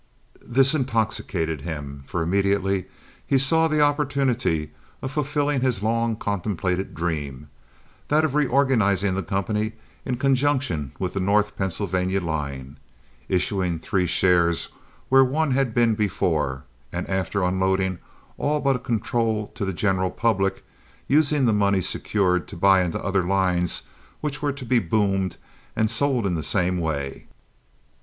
This 0.47 0.73
intoxicated 0.73 1.61
him, 1.61 2.03
for 2.07 2.23
immediately 2.23 2.85
he 3.23 3.37
saw 3.37 3.67
the 3.67 3.81
opportunity 3.81 4.71
of 4.99 5.11
fulfilling 5.11 5.61
his 5.61 5.83
long 5.83 6.15
contemplated 6.15 6.95
dream—that 6.95 8.25
of 8.25 8.33
reorganizing 8.33 9.13
the 9.13 9.21
company 9.21 9.73
in 10.03 10.17
conjunction 10.17 10.91
with 10.97 11.13
the 11.13 11.19
North 11.19 11.55
Pennsylvania 11.55 12.19
line, 12.19 12.79
issuing 13.29 13.77
three 13.77 14.07
shares 14.07 14.69
where 15.09 15.23
one 15.23 15.51
had 15.51 15.71
been 15.75 15.93
before 15.93 16.63
and 16.91 17.07
after 17.07 17.43
unloading 17.43 17.99
all 18.39 18.59
but 18.59 18.75
a 18.77 18.79
control 18.79 19.53
on 19.59 19.67
the 19.67 19.71
general 19.71 20.09
public, 20.09 20.63
using 21.07 21.45
the 21.45 21.53
money 21.53 21.79
secured 21.79 22.47
to 22.47 22.57
buy 22.57 22.81
into 22.81 22.99
other 23.03 23.21
lines 23.23 23.83
which 24.19 24.41
were 24.41 24.51
to 24.53 24.65
be 24.65 24.79
boomed 24.79 25.37
and 25.75 25.91
sold 25.91 26.25
in 26.25 26.33
the 26.33 26.41
same 26.41 26.79
way. 26.79 27.27